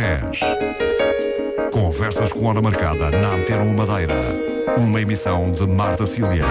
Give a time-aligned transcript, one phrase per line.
[0.00, 0.40] 10.
[1.70, 4.14] Conversas com hora marcada na Antena Madeira.
[4.78, 6.46] Uma emissão de Marta Cília.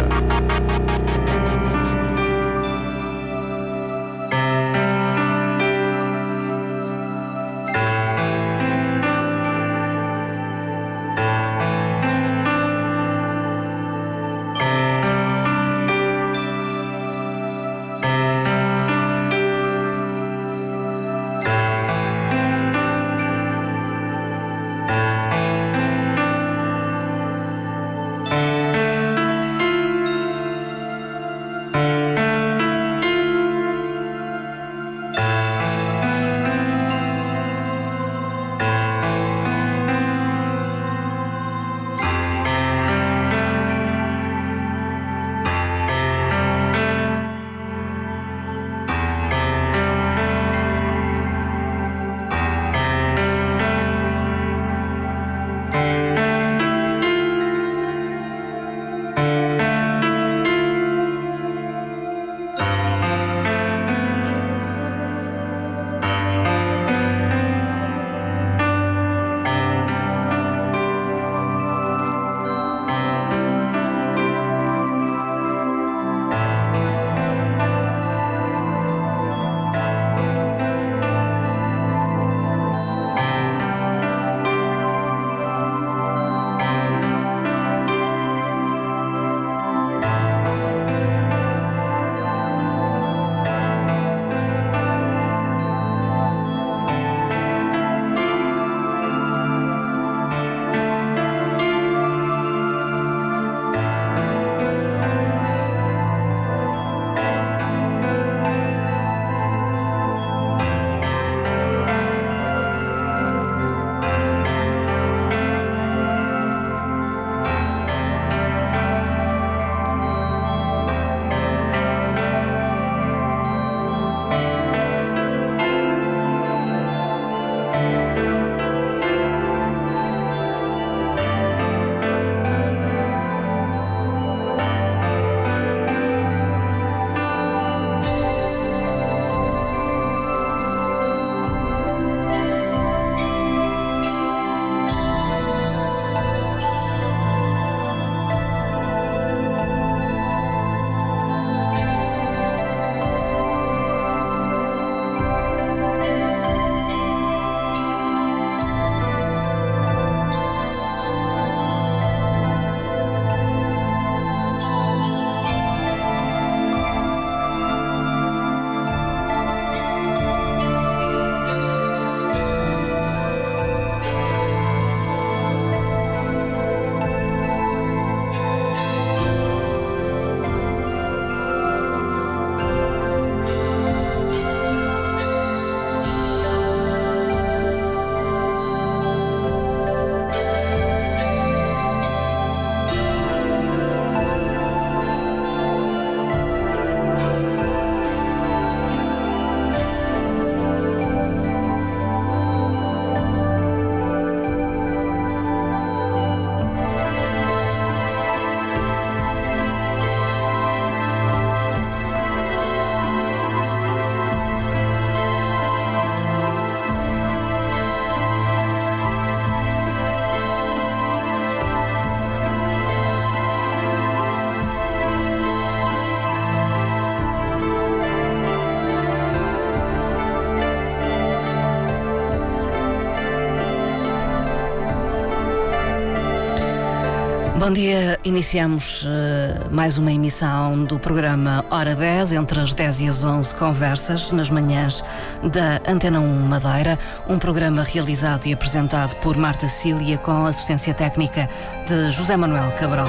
[237.69, 243.07] Bom dia, iniciamos uh, mais uma emissão do programa Hora 10, entre as 10 e
[243.07, 245.03] as 11 conversas, nas manhãs
[245.43, 251.47] da Antena 1 Madeira, um programa realizado e apresentado por Marta Cília com assistência técnica
[251.85, 253.05] de José Manuel Cabral.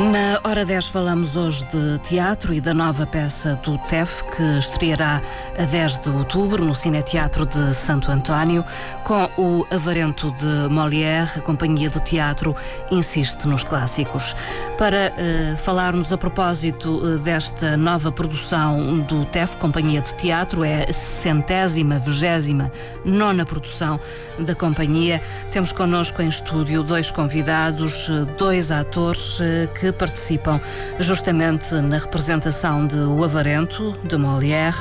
[0.00, 5.20] Na Hora 10 falamos hoje de teatro e da nova peça do TEF, que estreará
[5.58, 8.64] a 10 de outubro no Cineteatro de Santo António,
[9.04, 12.56] com o Avarento de Molière, a companhia de teatro
[12.90, 14.34] insiste nos clássicos.
[14.78, 20.86] Para uh, falarmos a propósito uh, desta nova produção do TEF, Companhia de Teatro, é
[20.88, 22.72] a centésima, vigésima,
[23.04, 24.00] nona produção
[24.38, 25.20] da companhia,
[25.52, 29.38] temos connosco em estúdio dois convidados, uh, dois atores
[29.78, 30.60] que que participam
[30.98, 34.76] justamente na representação de O Avarento, de Molière.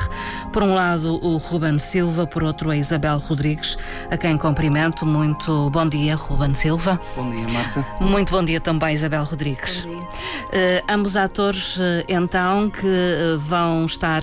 [0.53, 3.77] Por um lado, o Ruben Silva, por outro, a Isabel Rodrigues,
[4.09, 5.05] a quem cumprimento.
[5.05, 6.99] Muito bom dia, Ruben Silva.
[7.15, 7.85] Bom dia, Marta.
[7.99, 9.81] Muito bom dia também, Isabel Rodrigues.
[9.81, 9.99] Bom dia.
[9.99, 14.21] Uh, ambos atores, uh, então, que uh, vão estar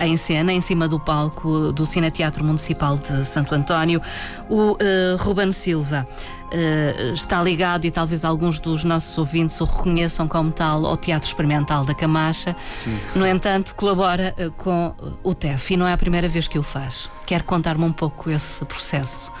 [0.00, 4.00] em cena, em cima do palco do Cine Teatro Municipal de Santo António.
[4.48, 4.76] O
[5.18, 6.06] Ruben Silva
[7.12, 11.84] está ligado, e talvez alguns dos nossos ouvintes o reconheçam como tal, ao Teatro Experimental
[11.84, 12.54] da Camacha.
[12.70, 12.98] Sim.
[13.14, 17.10] No entanto, colabora com o TEF e não é a primeira vez que o faz.
[17.26, 19.32] Quer contar-me um pouco esse processo?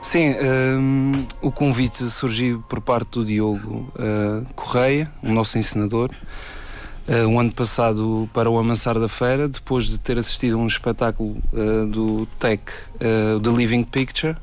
[0.00, 0.34] Sim,
[0.78, 6.10] um, o convite surgiu por parte do Diogo uh, Correia, o nosso ensinador,
[7.08, 10.66] uh, o ano passado para o Amansar da Feira, depois de ter assistido a um
[10.66, 12.62] espetáculo uh, do TEC,
[12.98, 14.36] The Living Picture,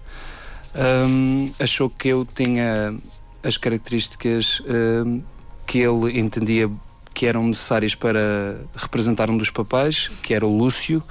[0.75, 2.95] um, achou que eu tinha
[3.43, 4.61] as características
[5.65, 6.69] que ele entendia
[7.13, 11.01] que eram necessárias para representar um dos papais, que era o Lúcio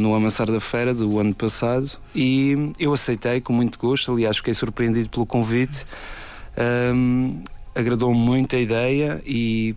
[0.00, 4.12] no Amansar da Feira do ano passado e eu aceitei com muito gosto.
[4.12, 5.86] Aliás, fiquei surpreendido pelo convite.
[6.94, 7.42] Um,
[7.74, 9.74] Agradou-me muito a ideia e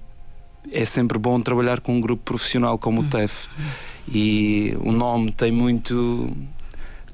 [0.72, 3.10] é sempre bom trabalhar com um grupo profissional como o hum.
[3.10, 3.48] TEF.
[4.08, 6.31] E o nome tem muito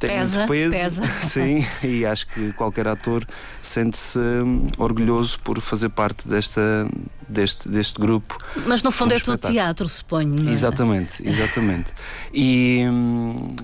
[0.07, 1.01] tem pesa, muito peso.
[1.01, 1.13] Pesa.
[1.23, 3.25] Sim, e acho que qualquer ator
[3.61, 6.87] sente-se hum, orgulhoso por fazer parte desta,
[7.27, 8.37] deste, deste grupo.
[8.67, 10.49] Mas no fundo um é tudo teatro, suponho.
[10.49, 10.51] É?
[10.51, 11.93] Exatamente, exatamente.
[12.33, 13.55] E, hum,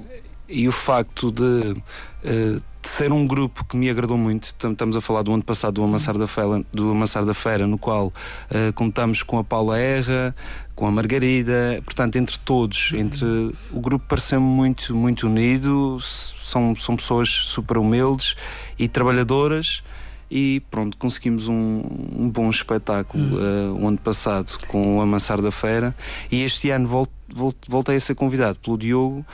[0.48, 1.76] e o facto de, uh,
[2.24, 5.84] de, ser um grupo que me agradou muito, estamos a falar do ano passado do
[5.84, 10.36] Amansar da Feira, do Amansar da Feira no qual uh, contamos com a Paula Erra,
[10.76, 13.00] com a Margarida, portanto, entre todos, uhum.
[13.00, 13.26] entre
[13.72, 18.36] o grupo pareceu-me muito, muito unido, são, são pessoas super humildes
[18.78, 19.84] e trabalhadoras
[20.30, 21.84] e pronto, conseguimos um,
[22.18, 25.92] um bom espetáculo uh, o ano passado com o Amansar da Feira
[26.32, 29.26] e este ano volt, volt, voltei a ser convidado pelo Diogo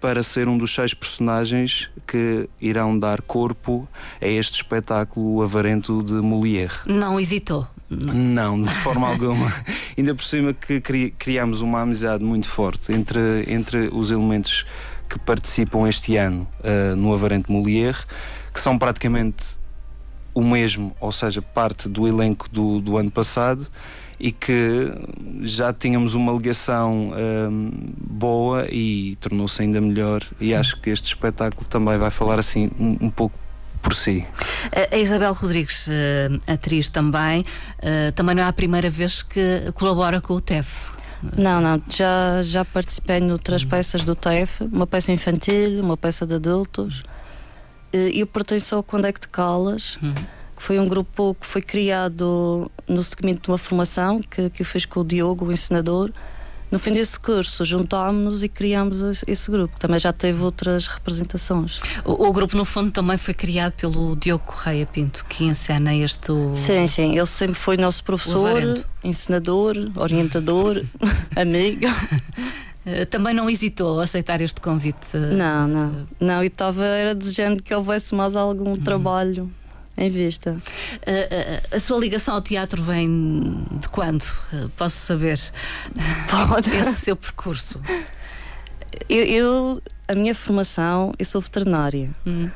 [0.00, 3.88] para ser um dos seis personagens que irão dar corpo
[4.20, 6.72] a este espetáculo avarento de Molière.
[6.86, 7.66] Não hesitou?
[7.90, 9.52] Não, de forma alguma.
[9.96, 14.66] Ainda por cima que cri criamos uma amizade muito forte entre, entre os elementos
[15.08, 17.98] que participam este ano uh, no Avarente Molière,
[18.52, 19.58] que são praticamente
[20.34, 23.66] o mesmo, ou seja, parte do elenco do, do ano passado
[24.20, 24.92] e que
[25.42, 31.66] já tínhamos uma ligação um, boa e tornou-se ainda melhor e acho que este espetáculo
[31.68, 33.38] também vai falar assim um, um pouco
[33.80, 34.26] por si.
[34.90, 37.44] A Isabel Rodrigues, eh, atriz também,
[37.78, 40.90] eh, também não é a primeira vez que colabora com o TEF.
[41.36, 43.68] Não, não, já, já participei noutras uhum.
[43.68, 47.02] peças do TEF, uma peça infantil, uma peça de adultos.
[47.92, 50.14] Eh, eu pertenço ao Condec de Calas, uhum.
[50.58, 54.66] Que foi um grupo que foi criado no seguimento de uma formação que, que eu
[54.66, 56.10] fiz com o Diogo, o ensinador
[56.70, 59.78] no fim desse curso juntámos-nos e criámos esse grupo.
[59.78, 61.80] Também já teve outras representações.
[62.04, 66.30] O, o, grupo, no fundo, também foi criado pelo Diogo Correia Pinto, que encena este.
[66.30, 66.54] O...
[66.54, 67.16] Sim, sim.
[67.16, 68.60] Ele sempre foi nosso professor,
[69.02, 70.84] ensinador, orientador,
[71.34, 71.86] amigo.
[72.84, 75.16] Eh, também não hesitou a aceitar este convite?
[75.16, 76.08] Não, não.
[76.20, 76.84] Não, eu estava
[77.16, 78.76] desejando que houvesse mais algum hum.
[78.76, 79.50] trabalho
[79.98, 80.56] em vista.
[81.04, 84.24] A, a, a, sua ligação ao teatro vem de quando?
[84.76, 85.38] Posso saber?
[86.30, 86.70] Pode.
[86.70, 87.80] Esse seu percurso.
[89.08, 92.10] Eu, eu, a minha formação, eu sou veterinária.
[92.24, 92.48] Hum.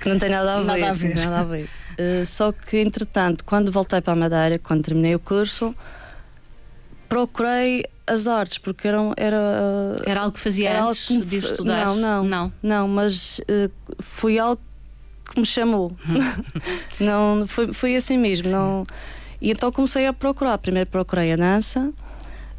[0.00, 0.66] Que não tem nada a ver.
[0.66, 1.14] Nada a ver.
[1.16, 1.68] Nada a ver.
[1.98, 5.74] Uh, só que, entretanto, quando voltei para a Madeira, quando terminei o curso,
[7.08, 8.98] procurei as artes, porque era.
[9.16, 9.36] Era,
[10.06, 11.86] era algo que fazia era antes algo que de estudar?
[11.86, 12.24] Não, não.
[12.24, 14.62] Não, não mas uh, foi algo
[15.28, 15.92] que me chamou.
[16.98, 18.50] não, foi, foi assim mesmo.
[18.50, 18.86] Não...
[19.40, 20.58] E então comecei a procurar.
[20.58, 21.92] Primeiro procurei a dança.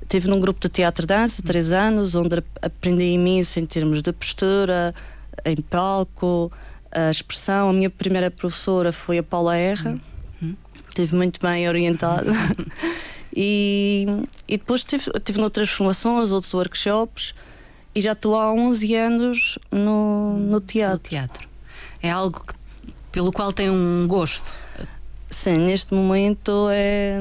[0.02, 4.92] Estive num grupo de teatro dança, três anos, onde aprendi imenso em termos de postura,
[5.46, 6.52] em palco,
[6.92, 7.70] a expressão.
[7.70, 10.00] A minha primeira professora foi a Paula Erra.
[10.42, 10.56] Uhum.
[10.88, 12.32] Estive muito bem orientada.
[13.36, 14.08] e,
[14.48, 17.36] e depois tive, tive noutras formações, outros workshops.
[17.94, 20.94] E já estou há 11 anos no, no teatro.
[20.94, 21.50] No teatro.
[22.02, 22.54] É algo que
[23.20, 24.50] pelo qual tem um gosto.
[25.30, 27.20] Sim, neste momento é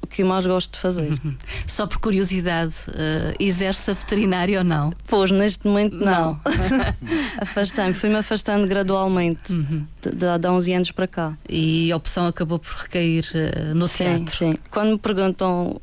[0.00, 1.10] o que eu mais gosto de fazer.
[1.10, 1.34] Uhum.
[1.66, 4.92] Só por curiosidade, uh, exerce a veterinária ou não?
[5.08, 6.34] Pois, neste momento não.
[6.34, 6.40] não.
[7.42, 9.84] Afastei-me, fui-me afastando gradualmente, uhum.
[10.00, 11.36] de, de, de há 11 anos para cá.
[11.48, 14.36] E a opção acabou por recair uh, no sim, teatro?
[14.36, 15.80] Sim, quando me perguntam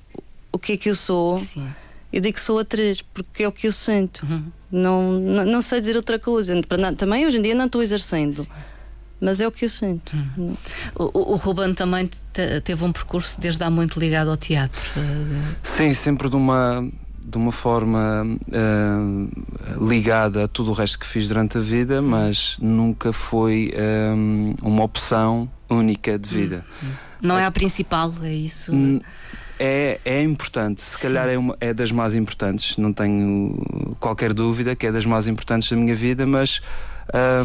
[0.50, 1.68] o que é que eu sou, sim.
[2.14, 4.26] eu digo que sou atriz, porque é o que eu sinto.
[4.26, 4.46] Uhum.
[4.72, 6.54] Não, não, não sei dizer outra coisa.
[6.98, 8.44] Também hoje em dia não estou exercendo.
[8.44, 8.50] Sim
[9.22, 10.18] mas é o que eu sinto.
[10.38, 10.56] Hum.
[10.96, 14.84] O, o Ruben também te, teve um percurso desde há muito ligado ao teatro.
[15.62, 16.84] Sim, sempre de uma
[17.24, 22.58] de uma forma uh, ligada a tudo o resto que fiz durante a vida, mas
[22.60, 23.72] nunca foi
[24.18, 26.66] um, uma opção única de vida.
[26.84, 26.92] Hum, hum.
[27.22, 28.74] Não é a principal, é isso?
[29.60, 31.04] É, é importante, se Sim.
[31.04, 35.28] calhar é, uma, é das mais importantes, não tenho qualquer dúvida que é das mais
[35.28, 36.62] importantes da minha vida, mas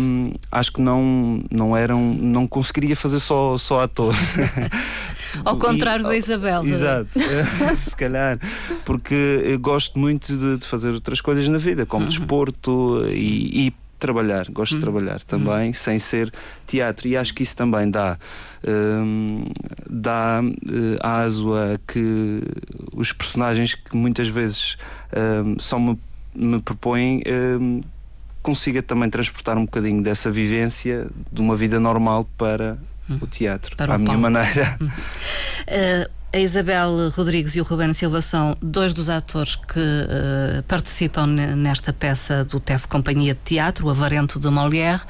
[0.00, 4.14] um, acho que não, não eram, não conseguiria fazer só, só ator.
[5.44, 6.64] Ao contrário e, da Isabel.
[6.64, 7.10] Exato,
[7.76, 8.38] se calhar,
[8.84, 12.08] porque eu gosto muito de, de, fazer outras coisas na vida, como uhum.
[12.08, 15.74] desporto e, e trabalhar, gosto de trabalhar também, uhum.
[15.74, 16.32] sem ser
[16.66, 18.18] teatro, e acho que isso também dá,
[18.66, 19.44] um,
[19.88, 22.42] dá uh, aso a que
[22.94, 24.76] os personagens que muitas vezes
[25.44, 25.98] um, só me,
[26.34, 27.22] me propõem.
[27.26, 27.80] Um,
[28.46, 32.78] consiga também transportar um bocadinho dessa vivência de uma vida normal para
[33.10, 33.18] hum.
[33.20, 34.78] o teatro, para à o minha maneira.
[34.80, 41.26] Uh, a Isabel Rodrigues e o Ruben Silva são dois dos atores que uh, participam
[41.26, 45.02] nesta peça do TEF Companhia de Teatro, o Avarento de Molière.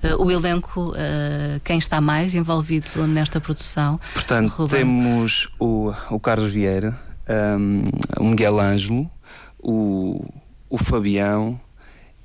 [0.00, 3.98] Uh, o elenco, uh, quem está mais envolvido nesta produção?
[4.12, 4.78] Portanto, Ruben.
[4.78, 6.96] temos o, o Carlos Vieira,
[7.58, 7.82] um,
[8.20, 9.10] o Miguel Ângelo,
[9.58, 10.24] o,
[10.70, 11.58] o Fabião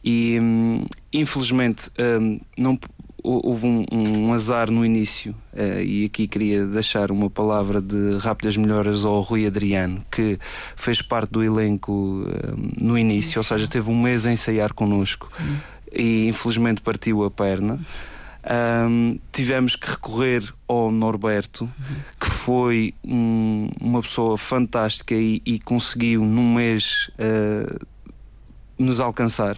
[0.04, 2.80] e um, infelizmente um, não
[3.22, 8.56] houve um, um, azar no início, uh, e aqui queria deixar uma palavra de rápidas
[8.56, 10.40] melhoras ao Rui Adriano, que
[10.76, 15.30] fez parte do elenco uh, no início, ou seja, teve um mês a ensaiar connosco
[15.92, 17.80] e infelizmente partiu a perna.
[18.88, 21.70] Um, tivemos que recorrer ao Norberto,
[22.20, 27.86] que foi um, uma pessoa fantástica e, e conseguiu num mês uh,
[28.78, 29.58] nos alcançar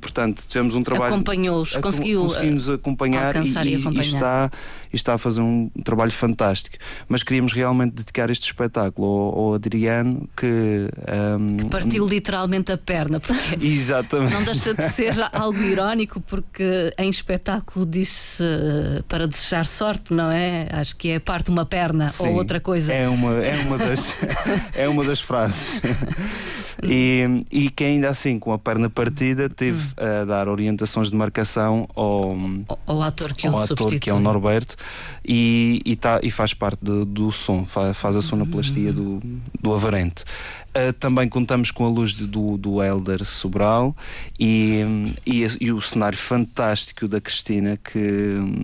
[0.00, 1.14] portanto, tivemos um trabalho.
[1.14, 2.22] Acompanhou-os, conseguiu.
[2.22, 4.04] Conseguimos acompanhar, e, e, acompanhar.
[4.04, 4.50] E, está,
[4.92, 6.76] e está a fazer um trabalho fantástico.
[7.08, 10.88] Mas queríamos realmente dedicar este espetáculo ao, ao Adriano, que.
[11.36, 13.58] Um, que partiu literalmente a perna, porque.
[13.64, 14.34] Exatamente.
[14.34, 20.30] Não deixa de ser algo irónico, porque em espetáculo diz uh, para desejar sorte, não
[20.30, 20.68] é?
[20.72, 22.92] Acho que é parte uma perna Sim, ou outra coisa.
[22.92, 24.16] É uma, é uma, das,
[24.74, 25.80] é uma das frases.
[26.82, 30.20] E, e que ainda assim, com a perna partida, teve hum.
[30.20, 32.36] a dar orientações de marcação ao,
[32.86, 34.76] ao ator que, ao ator, que é o Norberto
[35.24, 39.20] e, e, tá, e faz parte de, do som, faz, faz a sonoplastia do,
[39.60, 40.24] do Avarente.
[40.70, 43.94] Uh, também contamos com a luz de, do, do Elder Sobral
[44.38, 44.84] e,
[45.26, 48.62] e, e, o cenário fantástico da Cristina que hum,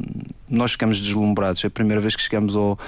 [0.49, 1.65] nós ficamos deslumbrados.
[1.65, 2.79] É a primeira vez que chegamos ao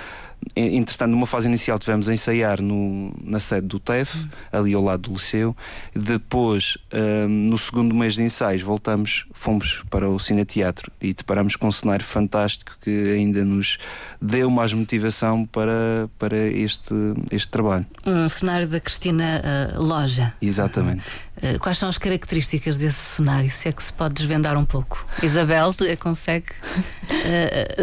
[0.55, 4.29] Entretanto, numa fase inicial tivemos a ensaiar no, na sede do TEF, uhum.
[4.53, 5.55] ali ao lado do Liceu.
[5.95, 11.55] Depois, um, no segundo mês de ensaios, voltamos, fomos para o Cine Teatro e deparamos
[11.55, 13.79] com um cenário fantástico que ainda nos
[14.21, 16.95] deu mais motivação para, para este,
[17.31, 17.87] este trabalho.
[18.05, 20.33] Um cenário da Cristina uh, Loja.
[20.41, 21.11] Exatamente.
[21.37, 23.51] Uh, quais são as características desse cenário?
[23.51, 25.07] Se é que se pode desvendar um pouco.
[25.23, 26.49] Isabel, consegue?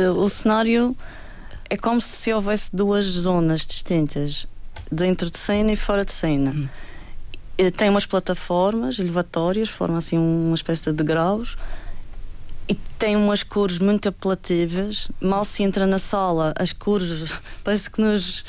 [0.06, 0.96] Uh, o cenário
[1.70, 4.46] é como se houvesse duas zonas distintas,
[4.92, 6.52] dentro de cena e fora de cena.
[6.52, 6.68] Hum.
[7.78, 11.58] Tem umas plataformas elevatórias, formam assim uma espécie de degraus,
[12.68, 15.10] e tem umas cores muito apelativas.
[15.22, 18.44] Mal se entra na sala, as cores parece que nos,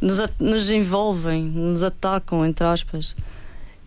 [0.00, 3.14] nos, nos envolvem, nos atacam, entre aspas.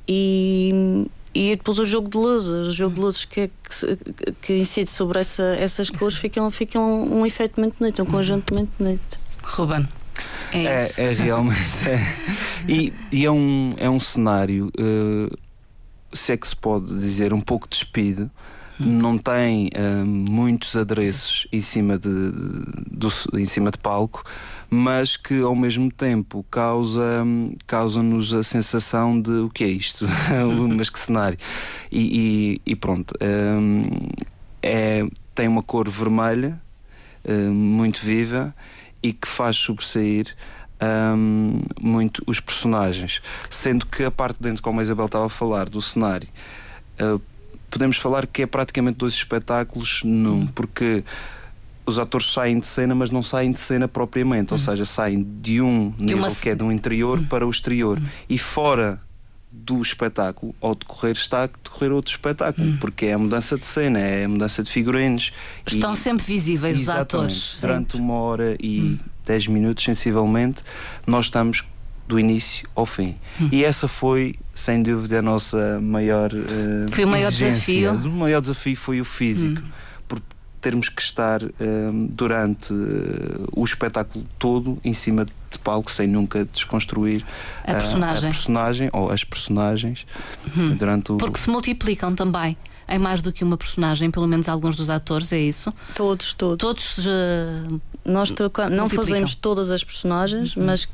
[0.08, 1.06] E
[1.36, 5.20] e depois o jogo de luzes, o jogo de luzes que, que, que incide sobre
[5.20, 9.20] essa, essas cores ficam, ficam um, um efeito muito bonito, um conjunto muito bonito.
[9.42, 9.88] Ruben.
[10.52, 11.60] É, é, é realmente.
[11.88, 12.72] É.
[12.72, 15.36] E, e, é, um, é um cenário, uh,
[16.14, 18.30] se é que se pode dizer, um pouco despido
[18.80, 22.10] não tem uh, muitos adereços em cima de,
[22.90, 24.24] do, em cima de palco,
[24.70, 27.26] mas que ao mesmo tempo causa
[27.68, 30.06] causa-nos a sensação de o que é isto,
[30.76, 31.38] mas que cenário.
[31.92, 34.10] E, e, e pronto, um,
[34.62, 36.60] é, tem uma cor vermelha
[37.26, 38.56] uh, muito viva
[39.02, 40.36] e que faz sobressair
[41.16, 45.70] um, muito os personagens, sendo que a parte dentro, como a Isabel estava a falar,
[45.70, 46.28] do cenário.
[47.00, 47.22] Uh,
[47.74, 50.48] podemos falar que é praticamente dois espetáculos num, uhum.
[50.48, 51.04] porque
[51.86, 54.64] os atores saem de cena, mas não saem de cena propriamente, ou uhum.
[54.64, 56.32] seja, saem de um de nível uma...
[56.36, 57.26] que é do interior uhum.
[57.26, 58.00] para o exterior.
[58.30, 59.02] E fora
[59.52, 64.00] do espetáculo, ao decorrer, está a decorrer outro espetáculo, porque é a mudança de cena,
[64.00, 65.32] é a mudança de figurinos.
[65.66, 67.58] Estão e, sempre visíveis os atores.
[67.60, 68.02] Durante sempre.
[68.02, 70.64] uma hora e dez minutos, sensivelmente,
[71.06, 71.64] nós estamos
[72.08, 73.16] do início ao fim.
[73.40, 73.50] Hum.
[73.52, 77.92] E essa foi, sem dúvida, a nossa maior uh, Foi o maior exigência.
[77.92, 78.12] desafio.
[78.12, 79.62] O maior desafio foi o físico.
[79.62, 79.70] Hum.
[80.08, 80.22] Por,
[80.62, 86.46] termos que estar um, durante uh, o espetáculo todo em cima de palco sem nunca
[86.46, 87.24] desconstruir
[87.64, 90.06] a personagem, a personagem ou as personagens
[90.56, 90.76] uhum.
[90.76, 91.18] durante o...
[91.18, 92.58] Porque se multiplicam também
[92.88, 95.74] em mais do que uma personagem, pelo menos alguns dos atores, é isso?
[95.96, 96.58] Todos, todos.
[96.58, 98.34] Todos uh, Nós
[98.72, 100.66] não fazemos todas as personagens, uhum.
[100.66, 100.88] mas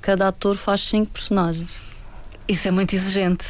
[0.00, 1.68] cada ator faz cinco personagens.
[2.48, 3.46] Isso é muito exigente.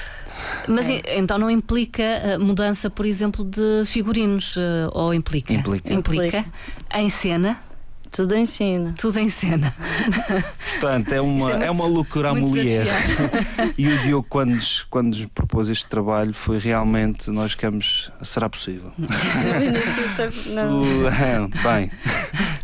[0.68, 1.18] Mas é.
[1.18, 4.54] então não implica eh, mudança, por exemplo, de figurinos?
[4.56, 5.52] Eh, ou implica?
[5.52, 5.92] Implica.
[5.92, 6.38] Implica.
[6.38, 6.44] implica.
[6.94, 7.58] Em cena?
[8.10, 8.94] Tudo em cena.
[8.98, 9.74] Tudo em cena.
[10.70, 12.86] Portanto, é uma, é, muito, é, uma loucura à mulher.
[13.76, 18.48] e o Diogo, quando nos, quando nos propôs este trabalho, foi realmente, nós ficamos, será
[18.48, 18.90] possível?
[20.48, 20.84] Não.
[21.50, 21.90] tu, bem,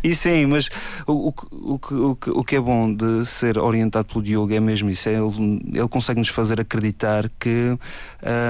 [0.03, 0.69] e sim, mas
[1.07, 5.07] o, o, o, o, que é bom de ser orientado pelo Diogo é mesmo isso.
[5.07, 7.77] É ele, ele consegue nos fazer acreditar que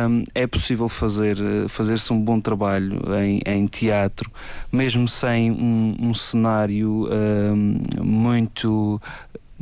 [0.10, 1.38] um, é possível fazer,
[1.70, 4.32] fazer-se um bom trabalho em, em teatro,
[4.72, 7.08] mesmo sem um, um cenário
[8.02, 9.00] muito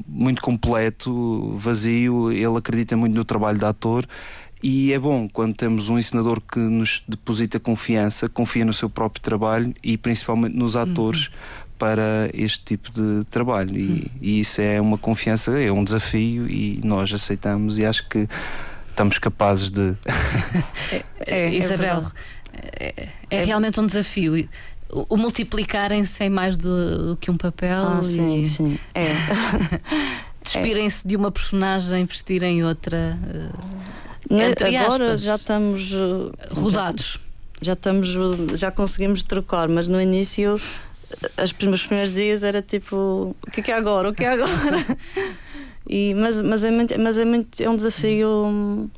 [0.07, 2.31] muito completo, vazio.
[2.31, 4.07] Ele acredita muito no trabalho de ator.
[4.63, 9.21] E é bom quando temos um ensinador que nos deposita confiança, confia no seu próprio
[9.21, 11.33] trabalho e principalmente nos atores uhum.
[11.81, 13.75] Para este tipo de trabalho.
[13.75, 14.01] E, uhum.
[14.21, 18.29] e, isso é uma confiança, é um desafio e nós aceitamos e acho que
[18.87, 19.97] estamos capazes de.
[21.25, 22.03] é, é, Isabel,
[22.53, 24.47] é, é, realmente um desafio
[25.09, 27.83] o multiplicarem sem mais do que um papel.
[27.83, 28.45] Ah, sim, e...
[28.45, 28.79] sim.
[28.93, 29.07] É.
[30.43, 33.17] Despirem-se de uma personagem, vestirem outra.
[34.29, 37.19] Uh, agora já estamos uh, rodados.
[37.59, 38.09] Já, já, estamos,
[38.59, 40.59] já conseguimos trocar, mas no início,
[41.37, 44.09] as, os primeiros dias era tipo: o que é, que é agora?
[44.09, 44.85] O que é agora?
[45.87, 48.89] e, mas, mas, é muito, mas é, muito, é um desafio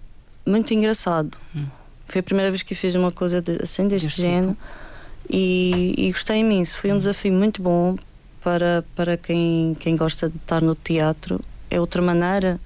[0.45, 1.37] muito engraçado.
[1.55, 1.65] Hum.
[2.07, 4.53] Foi a primeira vez que fiz uma coisa de, assim deste este género.
[4.53, 4.83] Tipo
[5.29, 6.77] e, e gostei imenso.
[6.77, 7.97] Foi um desafio muito bom
[8.43, 11.39] para, para quem, quem gosta de estar no teatro.
[11.69, 12.59] É outra maneira.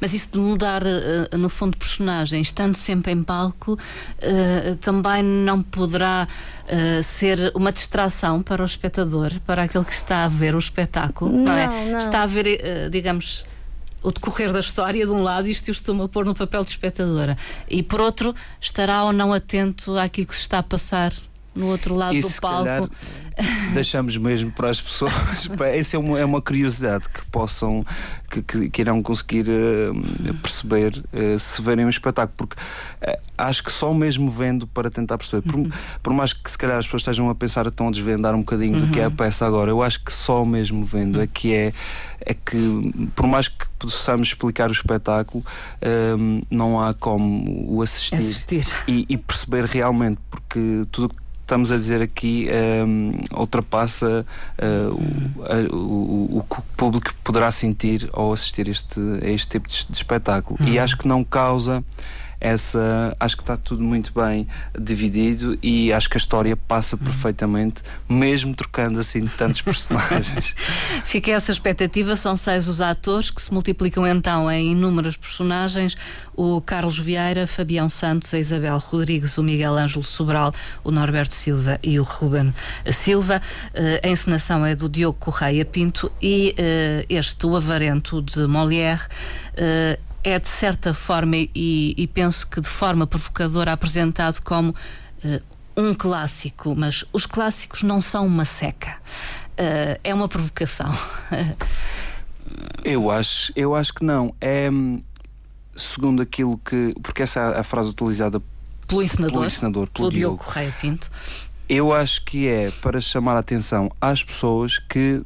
[0.00, 5.62] Mas isso de mudar, uh, no fundo, personagem, estando sempre em palco, uh, também não
[5.62, 6.26] poderá
[6.64, 11.32] uh, ser uma distração para o espectador, para aquele que está a ver o espetáculo,
[11.32, 11.66] não, não é?
[11.90, 11.98] Não.
[11.98, 13.44] Está a ver, digamos,
[14.02, 16.70] o decorrer da história de um lado, isto eu estou-me a pôr no papel de
[16.70, 17.36] espectadora,
[17.68, 21.12] e por outro, estará ou não atento àquilo que se está a passar
[21.54, 22.64] no outro lado e do palco.
[22.64, 22.88] Calhar,
[23.74, 25.12] deixamos mesmo para as pessoas.
[25.72, 27.84] Essa é uma, é uma curiosidade que possam,
[28.30, 33.62] que, que, que irão conseguir uh, perceber uh, se verem um espetáculo, porque uh, acho
[33.62, 35.70] que só mesmo vendo para tentar perceber, por, uhum.
[36.02, 38.78] por, mais que se calhar as pessoas estejam a pensar, estão a desvendar um bocadinho
[38.78, 38.86] uhum.
[38.86, 39.16] do que é a uhum.
[39.16, 41.72] peça agora, eu acho que só mesmo vendo é que é,
[42.20, 45.44] é que, por mais que possamos explicar o espetáculo,
[46.48, 48.66] não há como o assistir, assistir.
[48.86, 51.14] E, e perceber realmente, porque tudo
[51.52, 52.48] estamos a dizer aqui
[52.86, 54.24] um, ultrapassa
[54.58, 59.68] uh, o, o, o, que o público poderá sentir ao assistir este, a este tipo
[59.68, 60.58] de, de espetáculo.
[60.58, 60.66] Uhum.
[60.66, 61.84] E acho que não causa
[62.42, 67.04] essa acho que está tudo muito bem dividido e acho que a história passa uhum.
[67.04, 70.54] perfeitamente, mesmo trocando assim tantos personagens.
[71.04, 75.96] Fica essa expectativa, são seis os atores que se multiplicam então em inúmeras personagens:
[76.34, 80.52] o Carlos Vieira, Fabião Santos, a Isabel Rodrigues, o Miguel Ângelo Sobral,
[80.82, 82.52] o Norberto Silva e o Ruben
[82.90, 83.40] Silva.
[83.68, 89.06] Uh, a encenação é do Diogo Correia Pinto e uh, este, o Avarento de Molière.
[89.52, 95.42] Uh, é de certa forma, e, e penso que de forma provocadora, apresentado como uh,
[95.76, 98.96] um clássico, mas os clássicos não são uma seca.
[99.52, 100.92] Uh, é uma provocação.
[102.84, 104.34] eu acho, eu acho que não.
[104.40, 104.70] É
[105.76, 106.94] segundo aquilo que.
[107.02, 108.40] Porque essa é a frase utilizada
[108.86, 111.10] pelo ensinador, pelo, ensinador, pelo, pelo Diogo Correia Pinto.
[111.68, 115.22] Eu acho que é para chamar a atenção às pessoas que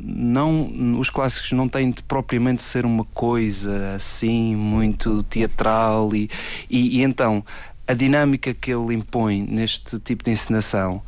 [0.00, 6.30] não os clássicos não têm de propriamente ser uma coisa assim muito teatral e,
[6.70, 7.44] e, e então
[7.86, 11.02] a dinâmica que ele impõe neste tipo de encenação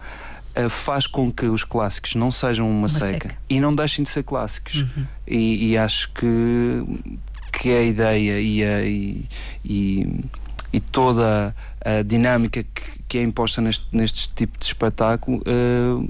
[0.56, 4.02] uh, faz com que os clássicos não sejam uma, uma seca, seca, e não deixem
[4.02, 5.06] de ser clássicos uhum.
[5.26, 6.84] e, e, acho que
[7.52, 9.26] que a ideia e, a, e,
[9.64, 10.20] e,
[10.72, 16.08] e toda a dinâmica que, que é imposta neste, neste tipo de espetáculo uh,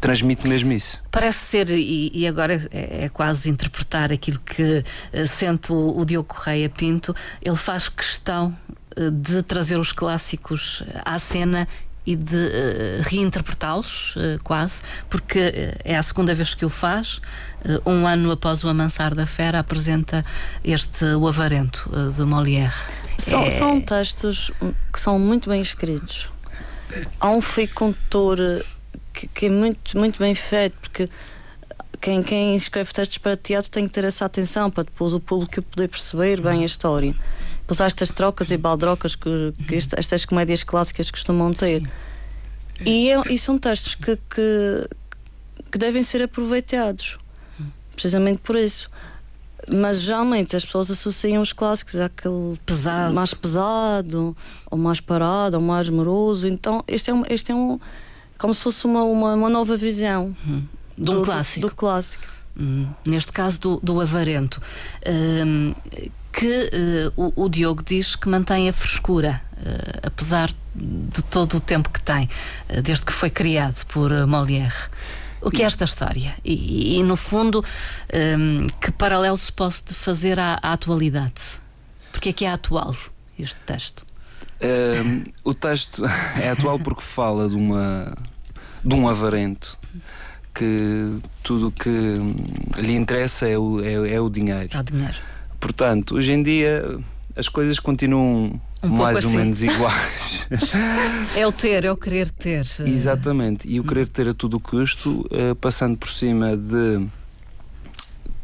[0.00, 1.02] transmite mesmo isso.
[1.10, 6.04] Parece ser, e, e agora é, é, quase interpretar aquilo que uh, sente o, o
[6.04, 8.56] Diogo Correia Pinto, ele faz questão
[8.96, 11.66] uh, de trazer os clássicos à cena
[12.06, 17.20] e de uh, reinterpretá-los, uh, quase, porque uh, é a segunda vez que o faz.
[17.86, 20.22] um ano após o Amansar da Fera, apresenta
[20.62, 22.74] este O Avarento de Molière.
[23.16, 23.48] São, é...
[23.48, 24.50] são textos
[24.92, 26.28] que são muito bem escritos
[27.20, 28.38] há um fio condutor
[29.14, 31.08] que, que, é muito, muito bem feito, porque
[32.00, 35.62] quem, quem escreve textos para teatro tem que ter essa atenção para depois o público
[35.62, 37.14] poder perceber bem a história.
[37.60, 41.82] Depois há estas trocas e baldrocas que, que estas comédias clássicas costumam ter.
[42.84, 44.88] E, é, e, são textos que, que,
[45.72, 47.16] que devem ser aproveitados,
[47.92, 48.90] precisamente por isso.
[49.72, 53.14] Mas geralmente as pessoas associam os clássicos àquele pesado.
[53.14, 54.36] mais pesado,
[54.70, 56.46] ou mais parado, ou mais moroso.
[56.46, 57.80] Então, este é um, este é um
[58.38, 60.62] como se fosse uma, uma, uma nova visão hum.
[60.96, 61.60] de um do, clássico.
[61.60, 62.24] Do, do clássico.
[62.60, 62.86] Hum.
[63.04, 64.60] Neste caso do, do Avarento.
[65.06, 65.74] Hum,
[66.32, 66.70] que
[67.16, 71.88] uh, o, o, Diogo diz que mantém a frescura, uh, apesar de todo o tempo
[71.90, 72.28] que tem,
[72.68, 74.90] uh, desde que foi criado por Molière.
[75.40, 76.34] O que é esta história?
[76.42, 77.62] E, e no fundo,
[78.38, 81.60] um, que paralelo se pode fazer à, à, atualidade?
[82.10, 82.96] Porque é que é atual
[83.38, 84.06] este texto?
[84.62, 86.04] Um, o texto
[86.40, 88.14] é atual porque fala de uma
[88.84, 89.78] de um avarento
[90.54, 92.14] que tudo o que
[92.78, 94.68] lhe interessa é o, é, é o dinheiro.
[94.72, 95.16] É o dinheiro.
[95.58, 96.96] Portanto, hoje em dia
[97.34, 99.38] as coisas continuam um mais ou assim.
[99.38, 100.46] menos iguais.
[101.34, 102.66] é o ter, é o querer ter.
[102.80, 107.04] Exatamente, e o querer ter a todo custo, uh, passando por cima de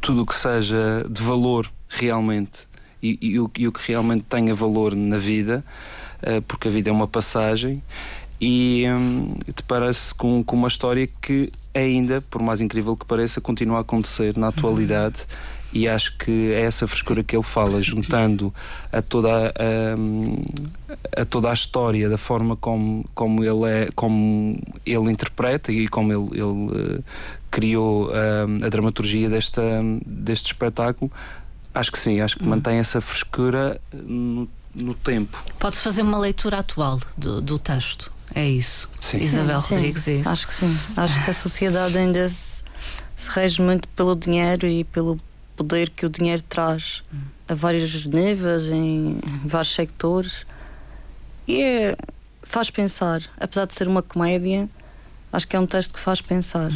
[0.01, 2.67] tudo o que seja de valor realmente
[3.03, 6.00] e, e, o, e o que realmente tenha valor na vida, uh,
[6.47, 7.83] porque a vida é uma passagem.
[8.41, 13.41] E um, te parece com, com uma história que ainda, por mais incrível que pareça,
[13.41, 15.21] continua a acontecer na atualidade.
[15.21, 18.53] Uhum e acho que é essa frescura que ele fala, juntando
[18.93, 25.11] a toda a, a, toda a história da forma como, como ele é, como ele
[25.11, 27.05] interpreta e como ele, ele uh,
[27.51, 29.63] criou uh, a dramaturgia desta,
[30.05, 31.11] deste espetáculo.
[31.73, 32.49] Acho que sim, acho que hum.
[32.49, 35.39] mantém essa frescura no, no tempo.
[35.59, 38.13] Pode fazer uma leitura atual do, do texto.
[38.35, 38.89] É isso.
[39.01, 39.19] Sim.
[39.19, 40.29] Isabel sim, Rodrigues, é isso.
[40.29, 40.79] Acho que sim.
[40.97, 42.63] Acho que a sociedade ainda se,
[43.17, 45.19] se rege muito pelo dinheiro e pelo
[45.57, 47.03] poder que o dinheiro traz
[47.49, 50.47] a vários níveis, em vários sectores.
[51.47, 51.97] E é,
[52.43, 53.23] faz pensar.
[53.39, 54.69] Apesar de ser uma comédia,
[55.33, 56.71] acho que é um texto que faz pensar.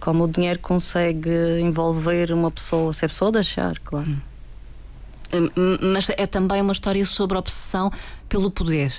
[0.00, 4.08] Como o dinheiro consegue envolver uma pessoa, se é pessoa deixar, claro.
[4.08, 4.18] Hum,
[5.92, 7.90] mas é também uma história sobre a obsessão
[8.28, 8.92] pelo poder.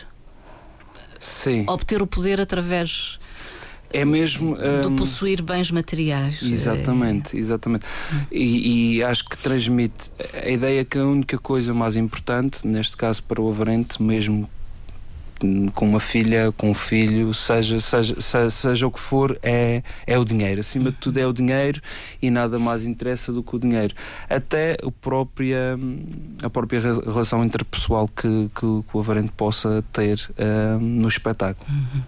[1.20, 1.66] Sim.
[1.68, 3.20] Obter o poder através
[3.92, 4.56] é mesmo.
[4.56, 6.42] Um, do possuir bens materiais.
[6.44, 7.86] Exatamente, exatamente.
[8.32, 10.12] E, e, acho que transmite
[10.46, 14.50] a ideia que a única coisa mais importante, neste caso para o avarente, mesmo
[15.74, 20.18] com uma filha, com um filho, seja, seja, seja, seja, o que for, é, é
[20.18, 20.60] o dinheiro.
[20.60, 21.82] Acima de tudo é o dinheiro
[22.22, 23.96] e nada mais interessa do que o dinheiro.
[24.30, 25.78] Até a própria,
[26.44, 31.66] a própria relação interpessoal que, que, que o avarente possa ter um, no espetáculo.
[31.70, 32.02] Uhum.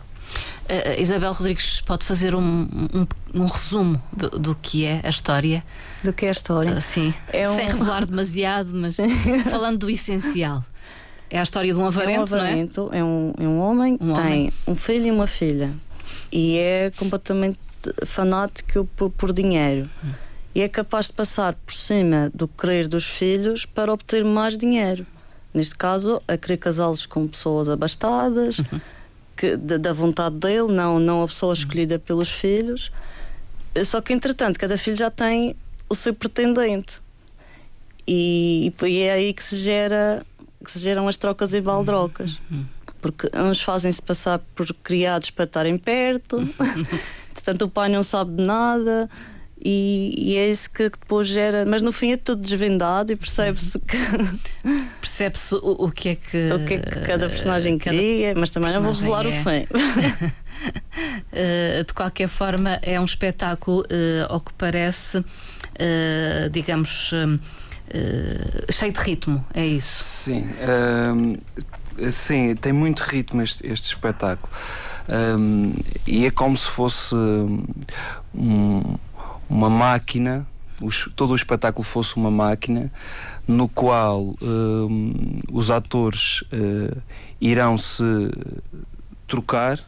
[0.71, 2.41] Uh, Isabel Rodrigues pode fazer um,
[2.93, 5.63] um, um resumo do, do, que é a história.
[6.01, 6.71] Do que é a história?
[6.71, 8.95] Uh, sim, é sem revelar demasiado, mas
[9.51, 10.63] falando do essencial.
[11.31, 12.97] É a história de um avarento, é um avarento, não é?
[12.99, 14.53] É um, é um homem um tem homem.
[14.67, 15.73] um filho e uma filha
[16.31, 17.59] e é completamente
[18.05, 19.89] fanático por, por dinheiro.
[20.03, 20.11] Hum.
[20.53, 25.07] E é capaz de passar por cima do querer dos filhos para obter mais dinheiro.
[25.53, 28.59] Neste caso, a querer casá-los com pessoas abastadas.
[28.59, 28.81] Uhum
[29.41, 32.91] que, da vontade dele, não, não a pessoa escolhida pelos filhos.
[33.83, 35.55] Só que, entretanto, cada filho já tem
[35.89, 37.01] o seu pretendente.
[38.07, 40.23] E, e é aí que se, gera,
[40.63, 42.41] que se geram as trocas e baldrocas.
[43.01, 46.37] Porque uns fazem-se passar por criados para estarem perto,
[47.33, 49.09] portanto o pai não sabe de nada,
[49.63, 51.65] e, e, é isso que depois gera.
[51.67, 53.97] Mas no fim é tudo desvendado e percebe-se que.
[54.99, 56.51] Percebe-se o, o, que é que.
[56.51, 59.29] O que é que cada personagem cada queria, mas também não vou revelar é.
[59.29, 59.67] o fim.
[61.79, 67.13] uh, de qualquer forma, é um espetáculo, uh, ao que parece, uh, digamos.
[68.71, 70.03] Cheio de ritmo, é isso?
[70.03, 70.47] Sim,
[72.11, 74.51] sim, tem muito ritmo este, este espetáculo.
[75.09, 75.73] Um,
[76.07, 77.15] e é como se fosse
[78.33, 78.95] um,
[79.49, 80.47] uma máquina,
[80.81, 82.91] os, todo o espetáculo fosse uma máquina
[83.47, 87.01] no qual um, os atores uh,
[87.39, 88.03] irão se
[89.27, 89.79] trocar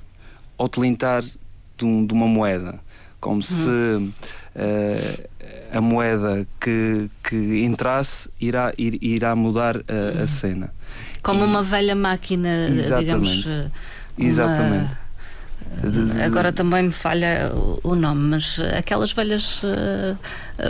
[0.57, 2.79] ou tilintar de, um, de uma moeda,
[3.19, 3.41] como uhum.
[3.41, 4.13] se uh,
[5.71, 10.27] a moeda que, que entrasse irá, ir, irá mudar a, a uhum.
[10.27, 10.73] cena.
[11.21, 13.45] Como e, uma velha máquina, exatamente, digamos.
[13.45, 13.71] Uma...
[14.27, 15.02] Exatamente.
[16.25, 17.51] Agora também me falha
[17.83, 20.17] o nome, mas aquelas velhas uh,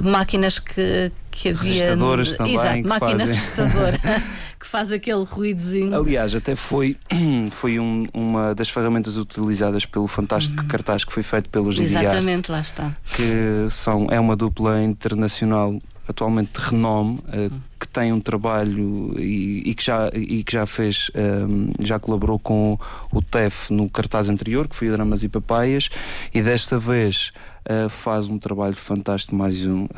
[0.04, 1.86] máquinas que, que havia.
[1.86, 2.54] Registadoras também.
[2.56, 4.00] Exato, que máquina fazem.
[4.60, 5.96] que faz aquele ruídozinho.
[5.96, 6.98] Aliás, até foi,
[7.52, 10.68] foi um, uma das ferramentas utilizadas pelo fantástico uhum.
[10.68, 12.96] cartaz que foi feito pelos Exatamente, lá está.
[13.16, 19.70] Que são, é uma dupla internacional atualmente de renome, uh, que tem um trabalho e,
[19.70, 22.80] e, que já, e que já fez, um, ehm, já colaborou com
[23.12, 25.90] o TEF no cartaz anterior, que foi Dramas e Papaias,
[26.34, 27.34] e desta vez
[27.70, 29.90] uh, faz um trabalho fantástico, mais um, uh,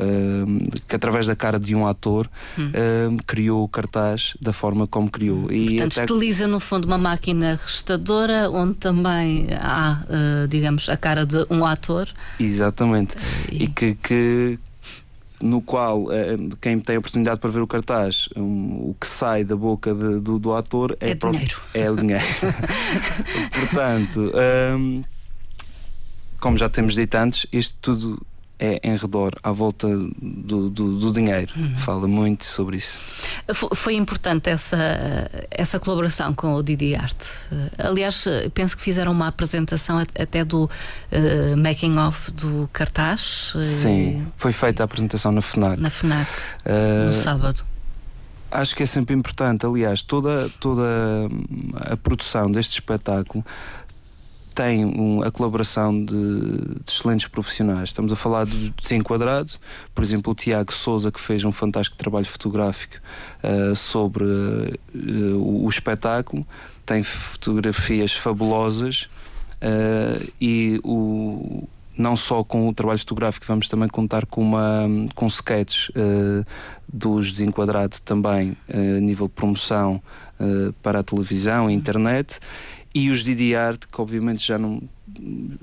[0.88, 2.70] que através da cara de um ator hum.
[2.70, 5.52] uh, criou o cartaz da forma como criou.
[5.52, 6.02] E Portanto, até...
[6.02, 10.04] estiliza no fundo uma máquina registadora onde também há,
[10.50, 12.08] digamos, a cara de um ator.
[12.40, 13.16] Exatamente.
[13.52, 14.60] E, e que, que
[15.42, 16.06] no qual
[16.62, 20.20] quem tem a oportunidade para ver o cartaz, um, o que sai da boca de,
[20.20, 21.62] do, do ator é, é dinheiro.
[21.74, 22.24] É o dinheiro.
[23.60, 24.32] Portanto,
[24.78, 25.04] um,
[26.40, 28.26] como já temos dito antes, isto tudo
[28.60, 31.52] é em redor, à volta do, do, do dinheiro.
[31.56, 31.78] Uhum.
[31.78, 33.00] Fala muito sobre isso.
[33.76, 34.78] Foi importante essa,
[35.52, 37.18] essa colaboração com o Didi Art.
[37.78, 43.54] Aliás, penso que fizeram uma apresentação até do uh, making of do cartaz.
[43.62, 45.80] Sim, foi feita a apresentação na FNAC.
[45.80, 46.30] Na FNAC,
[46.66, 47.66] uh, no sábado.
[48.52, 50.84] Acho que é sempre importante, aliás, toda, toda
[51.92, 53.44] a produção deste espetáculo
[54.56, 57.90] tem um, a colaboração de, de, excelentes profissionais.
[57.90, 59.60] Estamos a falar de desenquadrados,
[59.94, 62.96] por exemplo, o Tiago Souza, que fez um fantástico trabalho fotográfico
[63.44, 66.48] uh, sobre uh, o, o, espetáculo,
[66.86, 69.10] tem fotografias fabulosas
[69.56, 75.28] uh, e o, não só com o trabalho fotográfico, vamos também contar com, uma, com
[75.28, 76.46] sketches uh,
[76.92, 80.02] dos desenquadrados também uh, a nível de promoção
[80.40, 82.40] uh, para a televisão e internet
[82.94, 84.82] e os Didi Art, que obviamente já não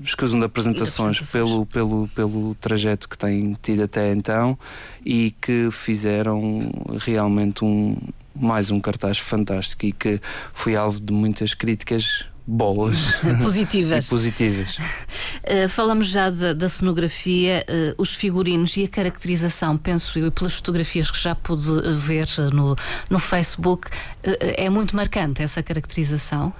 [0.01, 4.57] escusam de apresentações, apresentações, Pelo, pelo, pelo trajeto que têm tido até então
[5.03, 7.97] e que fizeram realmente um,
[8.35, 10.19] mais um cartaz fantástico e que
[10.53, 13.13] foi alvo de muitas críticas boas.
[13.41, 14.07] Positivas.
[14.09, 14.77] positivas.
[14.77, 20.31] Uh, falamos já da, da cenografia, uh, os figurinos e a caracterização, penso eu, e
[20.31, 22.75] pelas fotografias que já pude ver no,
[23.09, 26.53] no Facebook, uh, é muito marcante essa caracterização.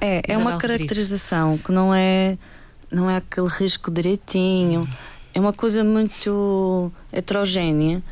[0.00, 2.38] é, é uma caracterização que não é,
[2.90, 4.88] não é aquele risco direitinho,
[5.34, 8.02] é uma coisa muito heterogénea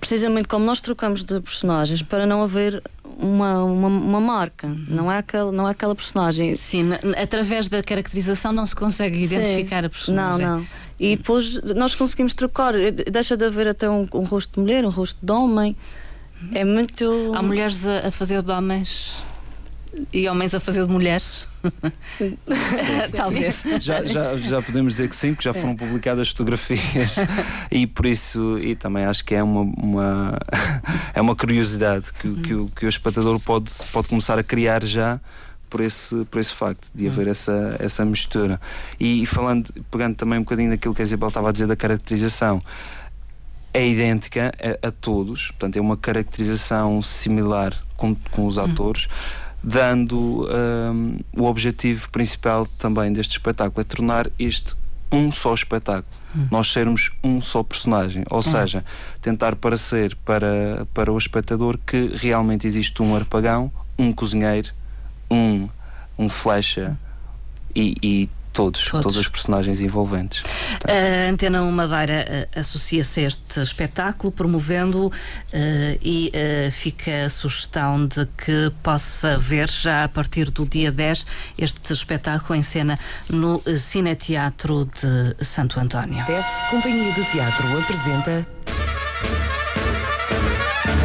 [0.00, 2.82] precisamente como nós trocamos de personagens para não haver
[3.18, 6.56] uma, uma, uma marca, não, é aquela, não é aquela personagem.
[6.56, 9.86] Sim, através da caracterização não se consegue identificar Sim.
[9.86, 10.46] a personagem.
[10.46, 10.66] Não, não.
[10.98, 12.74] E depois nós conseguimos trocar,
[13.10, 15.76] deixa de haver até um, um rosto de mulher, um rosto de homem.
[16.52, 17.32] É muito.
[17.34, 19.22] Há mulheres a, a fazer de homens
[20.12, 21.46] e homens a fazer de mulheres?
[22.18, 22.36] Sim,
[23.14, 23.64] Talvez.
[23.80, 25.74] Já, já, já podemos dizer que sim, porque já foram é.
[25.74, 27.16] publicadas fotografias
[27.70, 30.38] e por isso, e também acho que é uma, uma
[31.14, 35.20] é uma curiosidade que, que, o, que o espectador pode, pode começar a criar já
[35.74, 38.60] por esse, por esse facto de haver essa, essa mistura.
[39.00, 41.74] E, e falando, pegando também um bocadinho daquilo que a Isabel estava a dizer da
[41.74, 42.60] caracterização,
[43.74, 49.08] é idêntica a, a, todos, portanto, é uma caracterização similar com, com os atores.
[49.66, 54.74] Dando um, o objetivo principal também deste espetáculo, é tornar este
[55.10, 56.12] um só espetáculo.
[56.36, 56.48] Hum.
[56.50, 58.24] Nós sermos um só personagem.
[58.30, 58.42] Ou hum.
[58.42, 58.84] seja,
[59.22, 64.70] tentar parecer para, para o espectador que realmente existe um arpagão, um cozinheiro,
[65.30, 65.68] um,
[66.18, 66.98] um flecha
[67.74, 70.40] e, e Todos, todos, todos os personagens envolventes.
[70.86, 75.12] A Antena Madeira uh, associa-se a este espetáculo, promovendo uh,
[76.00, 81.26] e uh, fica a sugestão de que possa ver já a partir do dia 10
[81.58, 82.96] este espetáculo em cena
[83.28, 86.24] no Cineteatro de Santo António.
[86.24, 88.46] DEF Companhia de Teatro apresenta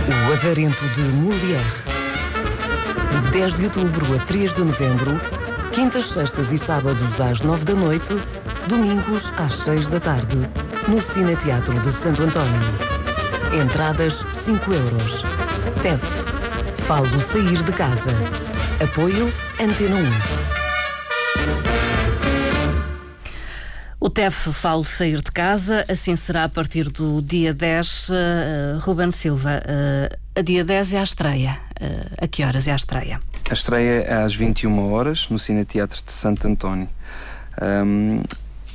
[0.07, 1.63] O Avarento de Molière.
[3.11, 5.38] De 10 de outubro a 3 de novembro,
[5.73, 8.09] Quintas, sextas e sábados às nove da noite,
[8.67, 10.37] domingos às seis da tarde,
[10.87, 12.59] no Cine Teatro de Santo António.
[13.53, 15.23] Entradas 5 euros.
[15.81, 16.03] TEF.
[16.87, 18.09] Falo sair de casa.
[18.83, 20.49] Apoio Antena 1.
[24.01, 28.09] O TEF Falo Sair de Casa, assim será a partir do dia 10.
[28.09, 28.13] Uh,
[28.79, 31.59] Ruben Silva, uh, a dia 10 é a estreia.
[31.79, 33.19] Uh, a que horas é a estreia?
[33.49, 36.87] A estreia é às 21 horas no Cine Teatro de Santo António.
[37.59, 38.21] Um,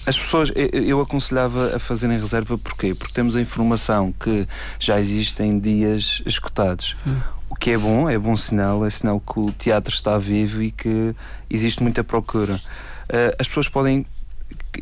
[0.04, 2.92] as pessoas, eu aconselhava a fazerem reserva porquê?
[2.92, 4.48] Porque temos a informação que
[4.80, 6.96] já existem dias escutados.
[7.06, 7.20] Hum.
[7.48, 10.72] O que é bom, é bom sinal, é sinal que o teatro está vivo e
[10.72, 11.14] que
[11.48, 12.54] existe muita procura.
[12.54, 14.04] Uh, as pessoas podem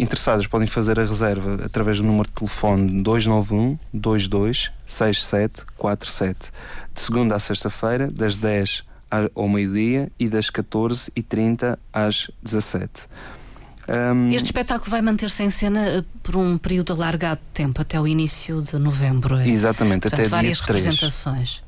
[0.00, 6.50] interessadas podem fazer a reserva através do número de telefone 291 22 67 47
[6.94, 8.84] de segunda à sexta-feira, das 10
[9.34, 13.08] ao meio-dia e das 14h30 às 17
[13.88, 18.00] um, este espetáculo vai manter-se em cena eh, por um período alargado de tempo, até
[18.00, 19.38] o início de novembro.
[19.38, 19.48] É?
[19.48, 20.84] Exatamente, Portanto, até várias dia 3.
[20.84, 21.62] representações.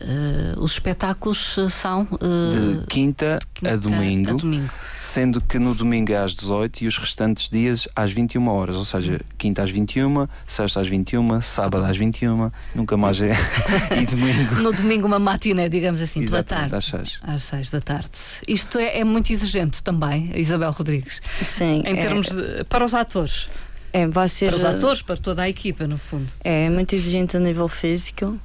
[0.00, 4.70] Uh, os espetáculos eh, são uh, de, quinta de, quinta a, domingo, a domingo,
[5.02, 8.84] sendo que no domingo é às 18 e os restantes dias às 21 horas, ou
[8.84, 13.32] seja, quinta às 21, sexta às 21, sábado às 21, nunca mais é.
[14.00, 14.54] e domingo.
[14.62, 16.76] No domingo, uma matiné, digamos assim, pela tarde.
[16.76, 17.20] Às 6.
[17.24, 18.10] Às 6 da tarde.
[18.46, 21.20] Isto é, é, muito exigente também, Isabel Rodrigues.
[21.42, 21.82] Sim.
[21.84, 23.48] Em é, termos de, para os atores.
[23.92, 24.46] É, vai ser.
[24.46, 26.28] Para os atores, para toda a equipa, no fundo.
[26.44, 28.38] É muito exigente a nível físico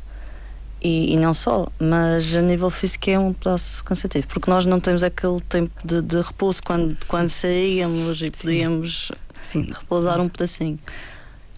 [0.84, 4.80] e, e, não só, mas a nível físico é um pedaço cansativo, porque nós não
[4.80, 9.68] temos aquele tempo de, de repouso quando, quando saíamos e podíamos Sim.
[9.72, 10.78] repousar um pedacinho.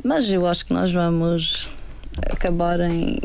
[0.04, 1.68] Mas eu acho que nós vamos
[2.30, 3.20] acabar em.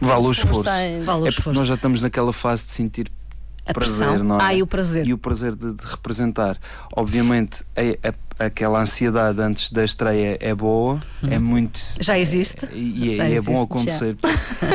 [0.00, 0.70] Vale o esforço.
[1.04, 1.58] Vale o é esforço.
[1.58, 3.10] nós já estamos naquela fase de sentir
[3.66, 4.24] a prazer, pressão.
[4.24, 4.44] não é?
[4.44, 5.06] Ah, e o prazer.
[5.06, 6.58] E o prazer de, de representar.
[6.94, 11.28] Obviamente, a, a aquela ansiedade antes da estreia é boa, hum.
[11.30, 11.80] é muito.
[12.00, 12.66] Já existe?
[12.72, 14.16] E, já é existe, bom acontecer.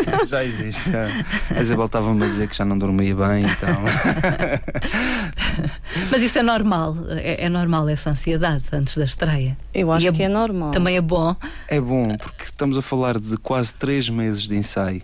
[0.08, 0.92] Já, já existe.
[0.92, 1.08] Já.
[1.56, 3.78] A Isabel estava-me a dizer que já não dormia bem, então.
[6.10, 9.58] Mas isso é normal, é, é, normal essa ansiedade antes da estreia.
[9.74, 10.72] Eu acho é, que é normal.
[10.72, 11.36] Também é bom.
[11.68, 15.04] É bom, porque estamos a falar de quase três meses de ensaio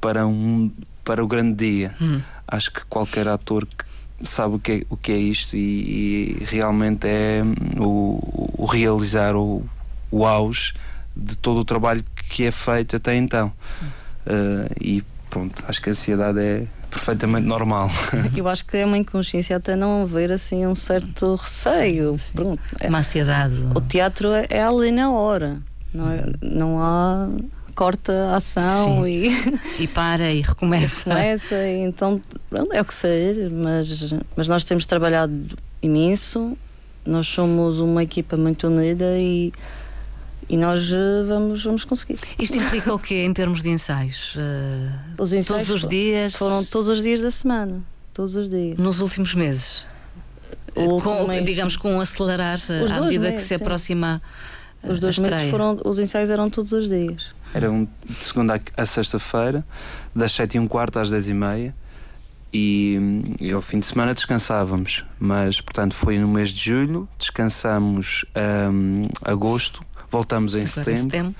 [0.00, 0.70] para, um,
[1.04, 1.94] para o grande dia.
[2.00, 2.20] Hum.
[2.50, 3.84] Acho que qualquer ator que
[4.24, 7.42] sabe o que é, o que é isto e, e realmente é
[7.78, 9.64] o, o realizar o,
[10.10, 10.74] o auge
[11.16, 13.52] de todo o trabalho que é feito até então.
[14.26, 17.90] Uh, e pronto, acho que a ansiedade é perfeitamente normal.
[18.36, 22.12] Eu acho que é uma inconsciência até não haver assim um certo receio.
[22.12, 22.32] Sim, sim.
[22.34, 23.54] Pronto, é, uma ansiedade.
[23.74, 25.62] O teatro é, é ali na hora.
[25.92, 27.28] Não, é, não há
[27.80, 29.30] corta a ação e...
[29.80, 31.04] e para e recomeça.
[31.04, 32.20] Começa, e então
[32.74, 35.32] é o que ser, mas, mas nós temos trabalhado
[35.80, 36.58] imenso,
[37.06, 39.50] nós somos uma equipa muito unida e,
[40.46, 42.18] e nós eh, vamos, vamos conseguir.
[42.38, 44.36] Isto implica o quê em termos de ensaios?
[44.36, 46.36] Uh, os ensaios todos os dias?
[46.36, 47.80] Foram todos os dias da semana,
[48.12, 48.76] todos os dias.
[48.76, 49.86] Nos últimos meses?
[50.74, 51.44] Com, mês.
[51.46, 53.54] digamos, com acelerar os à medida meses, que se sim.
[53.54, 54.20] aproxima
[54.82, 57.39] os dois meses foram, os ensaios eram todos os dias.
[57.54, 59.64] Eram de segunda a sexta-feira,
[60.14, 61.74] das sete e um quarto às dez e meia.
[62.52, 62.98] E,
[63.40, 68.24] e, ao fim de semana descansávamos, mas portanto foi no mês de julho, descansamos
[68.72, 71.34] um, agosto, voltamos em setembro, setembro,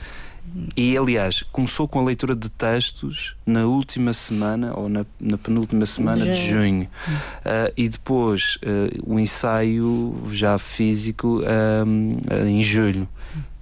[0.77, 5.85] e aliás começou com a leitura de textos na última semana ou na, na penúltima
[5.85, 11.43] semana de, de junho, uh, e depois uh, o ensaio já físico
[11.85, 12.13] um,
[12.47, 13.09] em julho,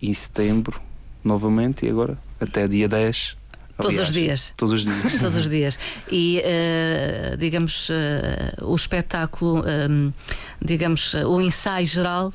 [0.03, 0.79] em setembro
[1.25, 3.37] novamente, e agora até dia 10
[3.79, 4.55] Todos Aliás, os dias.
[4.57, 5.12] Todos os dias.
[5.22, 5.79] todos os dias.
[6.11, 10.12] E, uh, digamos, uh, o espetáculo, um,
[10.61, 12.33] digamos, o ensaio geral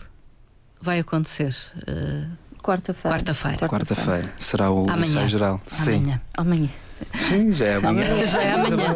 [0.79, 1.53] vai acontecer.
[1.79, 2.31] Uh,
[2.63, 3.17] Quarta-feira.
[3.17, 3.67] Quarta-feira.
[3.67, 4.33] Quarta-feira.
[4.39, 5.05] Será o amanhã.
[5.05, 5.61] ensaio geral.
[5.81, 6.15] Amanhã.
[6.15, 6.21] Sim.
[6.37, 6.69] Amanhã.
[7.13, 8.05] Sim, já é amanhã.
[8.05, 8.95] amanhã já é amanhã.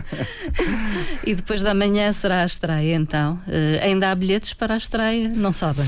[1.26, 3.38] e depois da manhã será a estreia, então.
[3.82, 5.28] ainda há bilhetes para a estreia?
[5.28, 5.86] Não sabem?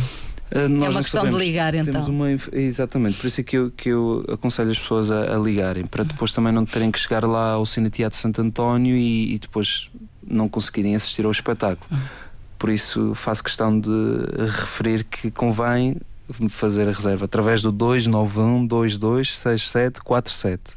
[0.55, 2.05] Uh, é uma questão sabemos, de ligar então.
[2.07, 5.85] Uma, exatamente, por isso é que eu, que eu aconselho as pessoas a, a ligarem,
[5.85, 9.39] para depois também não terem que chegar lá ao Cine Teatro Santo António e, e
[9.39, 9.91] depois
[10.27, 11.89] não conseguirem assistir ao espetáculo.
[11.91, 11.99] Uhum.
[12.59, 13.91] Por isso faço questão de
[14.61, 15.97] referir que convém
[16.49, 20.75] fazer a reserva através do 291 226747.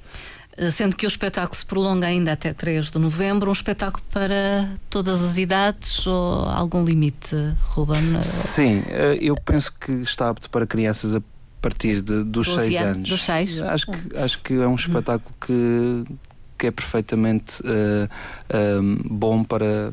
[0.57, 4.69] Eh, sendo que o espetáculo se prolonga ainda até 3 de novembro, um espetáculo para
[4.89, 8.21] todas as idades ou algum limite, Ruben?
[8.21, 11.21] Sim, eh, eu penso que está apto para crianças a
[11.61, 13.09] partir de, dos 6 anos.
[13.09, 13.61] Dos 6?
[13.63, 16.05] Acho que, acho que é um espetáculo que,
[16.57, 19.91] que é perfeitamente uh, uh, bom para,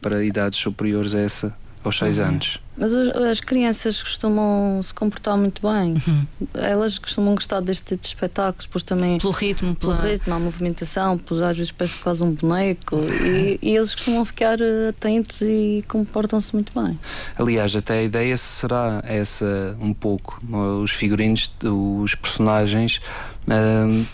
[0.00, 2.24] para idades superiores a essa aos 6 uhum.
[2.24, 2.60] anos.
[2.76, 5.96] Mas as crianças costumam se comportar muito bem.
[6.06, 6.26] Uhum.
[6.54, 9.18] Elas costumam gostar deste tipo de espetáculos, pois também.
[9.18, 10.08] Pelo ritmo, pelo pela...
[10.08, 12.96] ritmo, a movimentação, pois às vezes parece quase um boneco.
[12.96, 16.98] E, e eles costumam ficar eh, atentos e comportam-se muito bem.
[17.38, 20.42] Aliás, até a ideia será essa um pouco.
[20.82, 23.00] Os figurinos, os personagens.
[23.46, 24.04] Uh,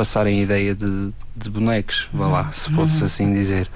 [0.00, 3.04] passarem a ideia de, de bonecos, vá lá, se fosse uhum.
[3.04, 3.68] assim dizer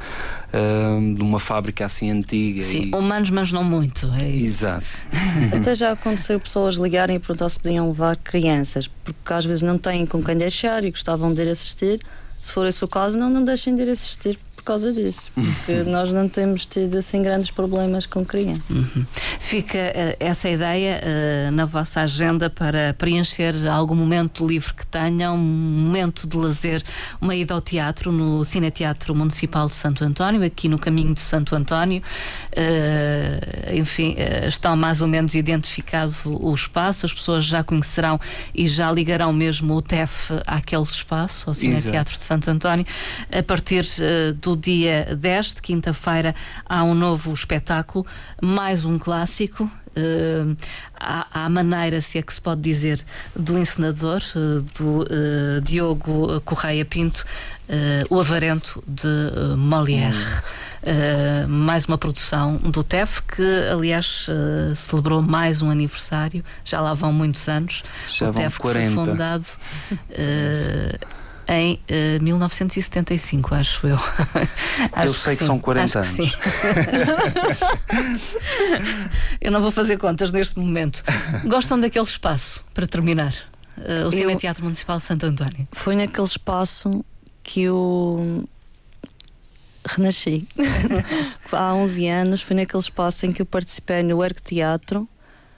[1.15, 2.63] de uma fábrica assim antiga.
[2.63, 2.95] Sim, e...
[2.95, 4.11] humanos, mas não muito.
[4.21, 4.87] É Exato.
[5.55, 9.79] Até já aconteceu pessoas ligarem e perguntar se podiam levar crianças, porque às vezes não
[9.79, 12.01] têm com quem deixar e gostavam de ir assistir.
[12.41, 16.11] Se for esse o caso, não, não deixem de ir assistir, causa disso, porque nós
[16.11, 18.71] não temos tido assim grandes problemas com crianças.
[18.71, 19.05] Uhum.
[19.39, 25.37] Fica uh, essa ideia uh, na vossa agenda para preencher algum momento livre que tenham,
[25.37, 26.83] um momento de lazer,
[27.21, 31.55] uma ida ao teatro no Cineteatro Municipal de Santo António, aqui no caminho de Santo
[31.55, 32.03] António.
[32.53, 38.19] Uh, enfim, estão mais ou menos identificado o espaço, as pessoas já conhecerão
[38.55, 42.87] e já ligarão mesmo o TEF àquele espaço, ao Cineteatro de Santo António.
[43.31, 43.85] A partir
[44.41, 46.35] do dia 10 de quinta-feira
[46.65, 48.07] há um novo espetáculo,
[48.43, 49.71] mais um clássico.
[49.97, 50.57] Uh,
[50.99, 53.01] à, à, maneira, se é que se pode dizer,
[53.37, 57.25] do encenador, uh, do uh, Diogo Correia Pinto,
[58.11, 60.43] O Avarento de Molière.
[60.87, 61.49] Hum.
[61.49, 64.27] mais uma produção do TEF que, aliás,
[64.77, 66.45] celebrou mais um aniversário.
[66.63, 67.83] Já lá vão muitos anos.
[68.07, 68.91] Já o TEF 40.
[68.91, 69.47] foi fundado
[71.49, 73.99] em uh, eh, 1975, acho eu.
[74.93, 76.11] acho eu sei que, que são 40 anos.
[76.11, 76.33] sim.
[79.41, 81.03] eu não vou fazer contas neste momento.
[81.45, 83.35] Gostam daquele espaço, para terminar?
[83.77, 85.69] Uh, o Cine Teatro Municipal de Santo António.
[85.73, 87.05] Foi naquele espaço
[87.43, 88.49] que eu
[89.87, 90.49] renasci.
[91.53, 95.09] Há 11 anos, foi naquele espaço em que eu participei no Ergo Teatro,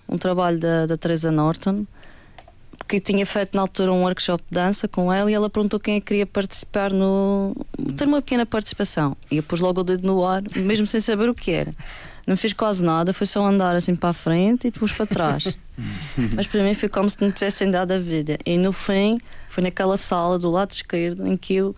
[0.09, 1.87] um trabalho da, da Teresa Norton
[2.89, 5.97] que tinha feito na altura um workshop de dança com ela e ela perguntou quem
[5.97, 7.55] é que queria participar no.
[7.97, 9.16] ter uma pequena participação.
[9.31, 11.72] E eu pus logo o dedo no ar, mesmo sem saber o que era.
[12.27, 15.57] Não fiz quase nada, foi só andar assim para a frente e depois para trás.
[16.35, 18.37] Mas para mim foi como se não tivessem dado a vida.
[18.45, 19.18] E no fim,
[19.49, 21.77] foi naquela sala do lado esquerdo em que eu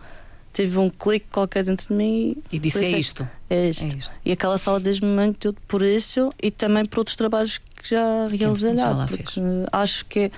[0.51, 3.29] tive um clique qualquer dentro de mim e disse é, é isto.
[3.49, 3.85] É isto.
[3.85, 4.11] É isto.
[4.25, 8.73] E aquela sala desde muito por isso e também por outros trabalhos que já realizei
[8.73, 9.07] lá.
[9.07, 9.39] Porque
[9.71, 10.31] acho que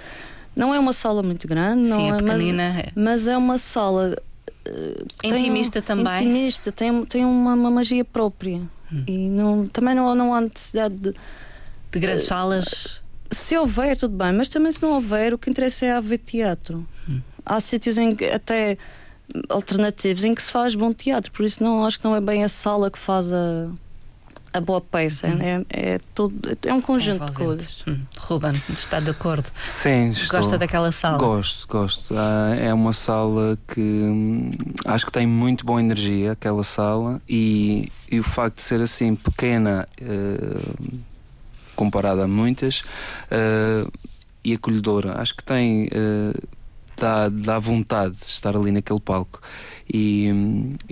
[0.55, 2.73] não é uma sala muito grande, Sim, não é, pequenina.
[2.73, 4.15] Mas, mas é uma sala
[4.67, 6.13] uh, intimista tem, também.
[6.15, 8.61] Intimista, tem, tem uma, uma magia própria.
[8.91, 9.03] Hum.
[9.07, 11.13] E não, também não, não há necessidade de.
[11.91, 13.01] De grandes uh, salas?
[13.31, 16.85] Se houver, tudo bem, mas também se não houver, o que interessa é haver teatro.
[17.07, 17.21] Hum.
[17.45, 18.77] Há sítios em que até
[19.49, 22.43] alternativos em que se faz bom teatro, por isso não acho que não é bem
[22.43, 23.71] a sala que faz a
[24.53, 25.27] a boa peça.
[25.27, 25.39] Hum.
[25.41, 27.83] É, é, tudo, é um conjunto é de coisas.
[27.87, 27.99] Hum.
[28.17, 29.49] Ruben, está de acordo?
[29.63, 30.39] Sim, estou.
[30.39, 31.17] Gosta daquela sala?
[31.17, 32.15] Gosto, gosto.
[32.17, 34.51] Ah, é uma sala que hum,
[34.85, 39.15] acho que tem muito boa energia, aquela sala, e, e o facto de ser assim
[39.15, 40.99] pequena uh,
[41.75, 42.81] comparada a muitas
[43.31, 43.91] uh,
[44.43, 45.85] e acolhedora, acho que tem.
[45.87, 46.60] Uh,
[47.01, 49.41] dá, dá vontade de estar ali naquele palco.
[49.91, 50.29] E,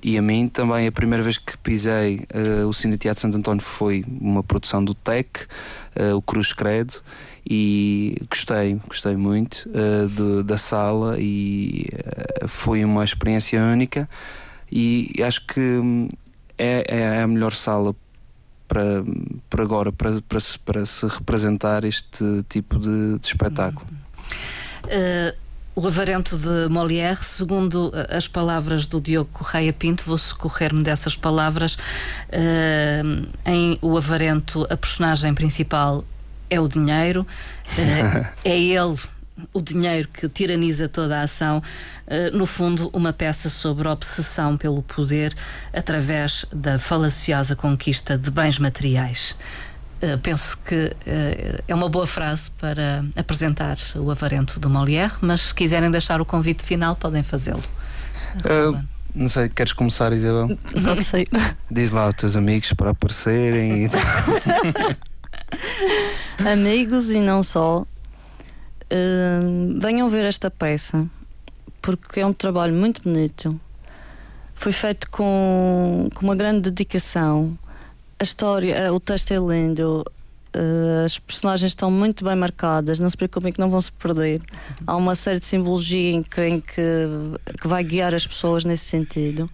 [0.04, 3.62] e a mim também a primeira vez que pisei uh, o Cine Teatro Santo António
[3.62, 5.46] foi uma produção do TEC,
[5.96, 6.96] uh, o Cruz Credo,
[7.50, 11.88] e gostei, gostei muito uh, de, da sala e
[12.48, 14.10] foi uma experiência única
[14.72, 16.10] e acho que hum,
[16.58, 17.96] é, é a melhor sala
[18.68, 19.04] para,
[19.50, 23.88] para agora, para, para, se, para se representar este tipo de, de espetáculo.
[24.86, 25.49] Uh
[25.80, 31.16] o Avarento de Molière, segundo eh, as palavras do Diogo Correia Pinto, vou socorrer-me dessas
[31.16, 31.76] palavras.
[31.76, 36.04] Uh, em O Avarento, a personagem principal
[36.50, 37.26] é o dinheiro,
[37.78, 38.98] uh, é ele
[39.54, 41.64] o dinheiro que tiraniza toda a ação,
[42.34, 45.34] no fundo, uma peça sobre obsessão pelo poder
[45.72, 49.38] através da falaciosa conquista de bens materiais.
[50.02, 55.42] Uh, penso que uh, é uma boa frase para apresentar o Avarento do Molière, mas
[55.42, 57.62] se quiserem deixar o convite final, podem fazê-lo.
[58.38, 58.82] Uh,
[59.14, 60.58] não sei, queres começar, Isabel?
[60.74, 61.28] Não sei.
[61.70, 63.88] Diz lá aos teus amigos para aparecerem.
[63.88, 63.90] E...
[66.50, 67.86] amigos e não só,
[69.82, 71.06] venham ver esta peça,
[71.82, 73.60] porque é um trabalho muito bonito.
[74.56, 77.58] Foi feito com, com uma grande dedicação
[78.20, 80.06] a história, eh, o texto é lindo,
[80.56, 84.42] uh, as personagens estão muito bem marcadas, não se preocupem que não vão se perder.
[84.86, 87.08] Há uma série de simbologia em que, em que,
[87.62, 89.50] que vai guiar as pessoas nesse sentido.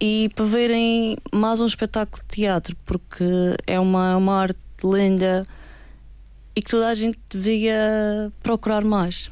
[0.00, 3.24] E para verem mais um espetáculo de teatro, porque
[3.66, 5.44] é uma, uma arte linda
[6.54, 9.30] e que toda a gente devia procurar mais.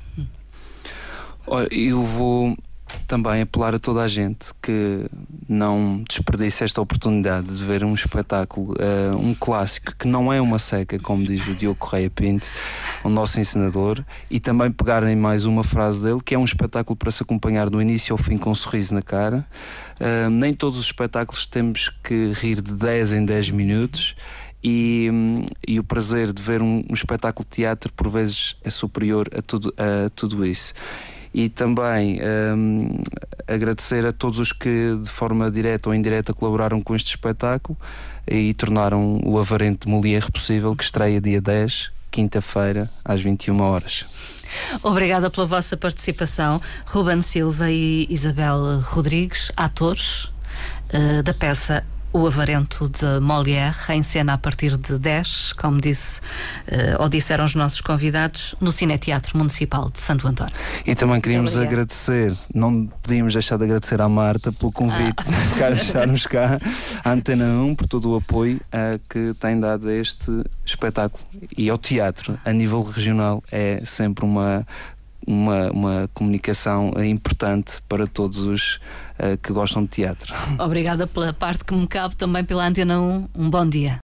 [1.47, 2.57] Olha, eu vou
[3.07, 5.07] também apelar a toda a gente que
[5.49, 10.59] não desperdice esta oportunidade de ver um espetáculo, uh, um clássico que não é uma
[10.59, 12.47] seca, como diz o Diogo Correia Pinto,
[13.05, 17.11] o nosso ensinador, e também pegarem mais uma frase dele, que é um espetáculo para
[17.11, 19.47] se acompanhar do início ao fim com um sorriso na cara.
[20.01, 24.17] Uh, nem todos os espetáculos temos que rir de 10 em 10 minutos.
[24.65, 25.11] E,
[25.67, 29.43] e, o prazer de ver um, um, espetáculo de teatro por vezes é superior a
[29.43, 30.73] tudo, a tudo isso.
[31.35, 32.21] E também
[32.57, 32.99] um,
[33.47, 37.79] agradecer a todos os que de forma direta ou indireta colaboraram com este espetáculo
[38.27, 44.07] e tornaram o Avarente Molière possível, que estreia dia 10, quinta-feira, às 21 horas.
[44.83, 52.89] Obrigada pela vossa participação, Ruben Silva e Isabel Rodrigues, atores uh, da peça o Avarento
[52.89, 57.81] de Molière, em cena a partir de 10, como disse, uh, ou disseram os nossos
[57.81, 60.53] convidados, no Cineteatro Municipal de Santo Antônio.
[60.87, 65.25] E também queríamos agradecer, não podíamos deixar de agradecer à Marta pelo convite
[65.61, 65.71] ah.
[65.71, 66.61] de estarmos cá,
[67.05, 70.31] à Antena 1, por todo o apoio uh, que tem dado a este
[70.65, 71.25] espetáculo.
[71.57, 74.67] E ao teatro, a nível regional, é sempre uma
[75.27, 78.77] uma, uma comunicação importante para todos os
[79.19, 80.35] uh, que gostam de teatro.
[80.59, 83.29] Obrigada pela parte que me cabe também pela Antena 1.
[83.35, 84.01] Um bom dia.